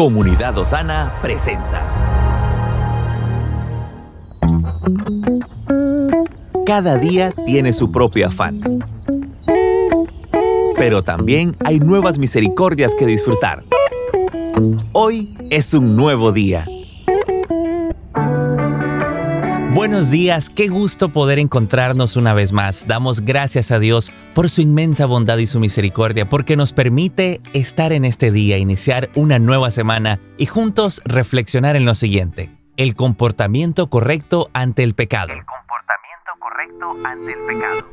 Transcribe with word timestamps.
Comunidad 0.00 0.56
Osana 0.56 1.12
presenta. 1.20 1.86
Cada 6.64 6.96
día 6.96 7.34
tiene 7.44 7.74
su 7.74 7.92
propio 7.92 8.28
afán. 8.28 8.62
Pero 10.78 11.02
también 11.02 11.54
hay 11.62 11.80
nuevas 11.80 12.18
misericordias 12.18 12.94
que 12.94 13.04
disfrutar. 13.04 13.62
Hoy 14.94 15.34
es 15.50 15.74
un 15.74 15.96
nuevo 15.96 16.32
día 16.32 16.64
Buenos 19.72 20.10
días, 20.10 20.50
qué 20.50 20.66
gusto 20.66 21.10
poder 21.10 21.38
encontrarnos 21.38 22.16
una 22.16 22.34
vez 22.34 22.52
más. 22.52 22.88
Damos 22.88 23.20
gracias 23.20 23.70
a 23.70 23.78
Dios 23.78 24.12
por 24.34 24.48
su 24.48 24.60
inmensa 24.62 25.06
bondad 25.06 25.38
y 25.38 25.46
su 25.46 25.60
misericordia, 25.60 26.28
porque 26.28 26.56
nos 26.56 26.72
permite 26.72 27.40
estar 27.52 27.92
en 27.92 28.04
este 28.04 28.32
día, 28.32 28.58
iniciar 28.58 29.10
una 29.14 29.38
nueva 29.38 29.70
semana 29.70 30.18
y 30.38 30.46
juntos 30.46 31.00
reflexionar 31.04 31.76
en 31.76 31.84
lo 31.84 31.94
siguiente, 31.94 32.50
el 32.76 32.96
comportamiento 32.96 33.88
correcto 33.88 34.50
ante 34.54 34.82
el 34.82 34.94
pecado. 34.94 35.32
El 35.32 35.44
comportamiento 35.46 36.32
correcto 36.40 36.96
ante 37.04 37.32
el 37.32 37.38
pecado. 37.46 37.86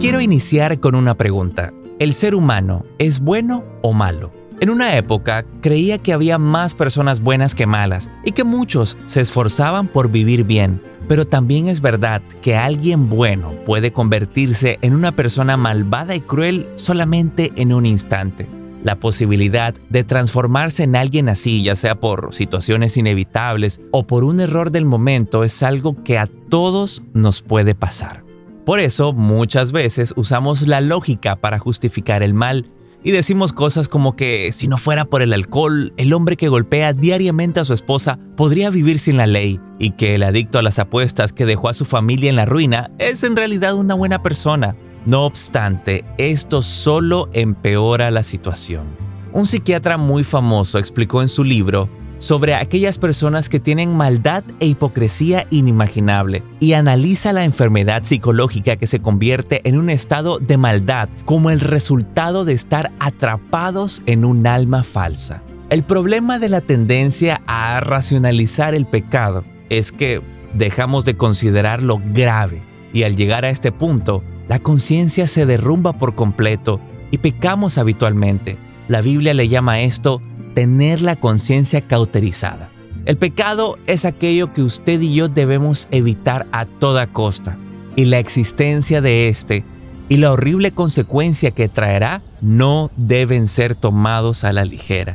Quiero 0.00 0.22
iniciar 0.22 0.80
con 0.80 0.94
una 0.94 1.16
pregunta. 1.16 1.74
¿El 1.98 2.14
ser 2.14 2.34
humano 2.34 2.82
es 2.98 3.20
bueno 3.20 3.62
o 3.82 3.92
malo? 3.92 4.30
En 4.60 4.70
una 4.70 4.96
época 4.96 5.44
creía 5.60 5.98
que 5.98 6.12
había 6.12 6.38
más 6.38 6.74
personas 6.76 7.20
buenas 7.20 7.56
que 7.56 7.66
malas 7.66 8.08
y 8.24 8.32
que 8.32 8.44
muchos 8.44 8.96
se 9.06 9.20
esforzaban 9.20 9.88
por 9.88 10.10
vivir 10.10 10.44
bien, 10.44 10.80
pero 11.08 11.26
también 11.26 11.68
es 11.68 11.80
verdad 11.80 12.22
que 12.40 12.56
alguien 12.56 13.08
bueno 13.08 13.50
puede 13.66 13.92
convertirse 13.92 14.78
en 14.80 14.94
una 14.94 15.12
persona 15.16 15.56
malvada 15.56 16.14
y 16.14 16.20
cruel 16.20 16.68
solamente 16.76 17.52
en 17.56 17.72
un 17.72 17.84
instante. 17.84 18.46
La 18.84 18.96
posibilidad 18.96 19.74
de 19.88 20.04
transformarse 20.04 20.84
en 20.84 20.94
alguien 20.94 21.28
así, 21.28 21.64
ya 21.64 21.74
sea 21.74 21.96
por 21.96 22.32
situaciones 22.32 22.96
inevitables 22.96 23.80
o 23.90 24.06
por 24.06 24.22
un 24.22 24.40
error 24.40 24.70
del 24.70 24.84
momento, 24.84 25.42
es 25.42 25.62
algo 25.64 26.04
que 26.04 26.16
a 26.16 26.26
todos 26.26 27.02
nos 27.12 27.42
puede 27.42 27.74
pasar. 27.74 28.22
Por 28.64 28.78
eso 28.78 29.12
muchas 29.12 29.72
veces 29.72 30.14
usamos 30.16 30.62
la 30.62 30.80
lógica 30.80 31.36
para 31.36 31.58
justificar 31.58 32.22
el 32.22 32.34
mal 32.34 32.70
y 33.04 33.10
decimos 33.10 33.52
cosas 33.52 33.88
como 33.88 34.16
que 34.16 34.50
si 34.52 34.66
no 34.66 34.78
fuera 34.78 35.04
por 35.04 35.20
el 35.20 35.34
alcohol, 35.34 35.92
el 35.98 36.14
hombre 36.14 36.36
que 36.36 36.48
golpea 36.48 36.94
diariamente 36.94 37.60
a 37.60 37.64
su 37.66 37.74
esposa 37.74 38.18
podría 38.34 38.70
vivir 38.70 38.98
sin 38.98 39.18
la 39.18 39.26
ley 39.26 39.60
y 39.78 39.90
que 39.90 40.14
el 40.14 40.22
adicto 40.22 40.58
a 40.58 40.62
las 40.62 40.78
apuestas 40.78 41.34
que 41.34 41.44
dejó 41.44 41.68
a 41.68 41.74
su 41.74 41.84
familia 41.84 42.30
en 42.30 42.36
la 42.36 42.46
ruina 42.46 42.90
es 42.98 43.22
en 43.22 43.36
realidad 43.36 43.74
una 43.74 43.94
buena 43.94 44.22
persona. 44.22 44.74
No 45.04 45.26
obstante, 45.26 46.02
esto 46.16 46.62
solo 46.62 47.28
empeora 47.34 48.10
la 48.10 48.24
situación. 48.24 48.86
Un 49.34 49.46
psiquiatra 49.46 49.98
muy 49.98 50.24
famoso 50.24 50.78
explicó 50.78 51.20
en 51.20 51.28
su 51.28 51.44
libro 51.44 51.90
sobre 52.18 52.54
aquellas 52.54 52.98
personas 52.98 53.48
que 53.48 53.60
tienen 53.60 53.96
maldad 53.96 54.44
e 54.60 54.66
hipocresía 54.66 55.46
inimaginable 55.50 56.42
y 56.60 56.72
analiza 56.72 57.32
la 57.32 57.44
enfermedad 57.44 58.04
psicológica 58.04 58.76
que 58.76 58.86
se 58.86 59.00
convierte 59.00 59.60
en 59.68 59.76
un 59.76 59.90
estado 59.90 60.38
de 60.38 60.56
maldad 60.56 61.08
como 61.24 61.50
el 61.50 61.60
resultado 61.60 62.44
de 62.44 62.54
estar 62.54 62.92
atrapados 62.98 64.02
en 64.06 64.24
un 64.24 64.46
alma 64.46 64.82
falsa. 64.82 65.42
El 65.70 65.82
problema 65.82 66.38
de 66.38 66.48
la 66.48 66.60
tendencia 66.60 67.40
a 67.46 67.80
racionalizar 67.80 68.74
el 68.74 68.86
pecado 68.86 69.44
es 69.70 69.92
que 69.92 70.20
dejamos 70.52 71.04
de 71.04 71.16
considerarlo 71.16 72.00
grave 72.12 72.62
y 72.92 73.02
al 73.02 73.16
llegar 73.16 73.44
a 73.44 73.50
este 73.50 73.72
punto, 73.72 74.22
la 74.48 74.60
conciencia 74.60 75.26
se 75.26 75.46
derrumba 75.46 75.94
por 75.94 76.14
completo 76.14 76.80
y 77.10 77.18
pecamos 77.18 77.76
habitualmente. 77.78 78.56
La 78.88 79.00
Biblia 79.00 79.34
le 79.34 79.48
llama 79.48 79.80
esto 79.80 80.20
tener 80.54 81.02
la 81.02 81.16
conciencia 81.16 81.80
cauterizada. 81.80 82.68
El 83.04 83.16
pecado 83.16 83.78
es 83.86 84.04
aquello 84.04 84.52
que 84.52 84.62
usted 84.62 85.00
y 85.00 85.14
yo 85.14 85.28
debemos 85.28 85.88
evitar 85.90 86.46
a 86.52 86.64
toda 86.64 87.08
costa, 87.08 87.58
y 87.96 88.06
la 88.06 88.18
existencia 88.18 89.00
de 89.00 89.28
este 89.28 89.64
y 90.08 90.18
la 90.18 90.32
horrible 90.32 90.72
consecuencia 90.72 91.50
que 91.52 91.68
traerá 91.68 92.22
no 92.40 92.90
deben 92.96 93.48
ser 93.48 93.74
tomados 93.74 94.44
a 94.44 94.52
la 94.52 94.64
ligera. 94.64 95.14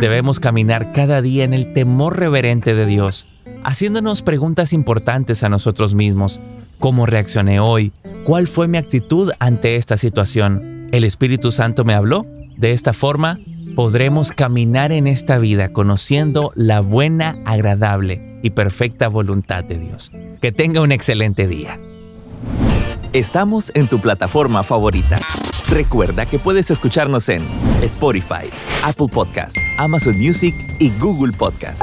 Debemos 0.00 0.40
caminar 0.40 0.92
cada 0.92 1.22
día 1.22 1.44
en 1.44 1.54
el 1.54 1.74
temor 1.74 2.18
reverente 2.18 2.74
de 2.74 2.86
Dios, 2.86 3.26
haciéndonos 3.64 4.22
preguntas 4.22 4.72
importantes 4.72 5.42
a 5.44 5.48
nosotros 5.48 5.94
mismos. 5.94 6.40
¿Cómo 6.78 7.06
reaccioné 7.06 7.60
hoy? 7.60 7.92
¿Cuál 8.24 8.48
fue 8.48 8.68
mi 8.68 8.78
actitud 8.78 9.32
ante 9.38 9.76
esta 9.76 9.96
situación? 9.96 10.88
¿El 10.92 11.04
Espíritu 11.04 11.50
Santo 11.50 11.84
me 11.84 11.94
habló? 11.94 12.26
De 12.56 12.72
esta 12.72 12.92
forma, 12.92 13.38
podremos 13.74 14.30
caminar 14.30 14.92
en 14.92 15.06
esta 15.06 15.38
vida 15.38 15.72
conociendo 15.72 16.52
la 16.54 16.80
buena, 16.80 17.38
agradable 17.44 18.38
y 18.42 18.50
perfecta 18.50 19.08
voluntad 19.08 19.64
de 19.64 19.78
Dios. 19.78 20.12
Que 20.40 20.52
tenga 20.52 20.80
un 20.80 20.92
excelente 20.92 21.46
día. 21.46 21.78
Estamos 23.12 23.72
en 23.74 23.88
tu 23.88 23.98
plataforma 23.98 24.62
favorita. 24.62 25.16
Recuerda 25.68 26.26
que 26.26 26.38
puedes 26.38 26.70
escucharnos 26.70 27.28
en 27.28 27.42
Spotify, 27.82 28.48
Apple 28.84 29.08
Podcast, 29.12 29.56
Amazon 29.78 30.18
Music 30.18 30.54
y 30.78 30.90
Google 30.98 31.32
Podcast. 31.32 31.82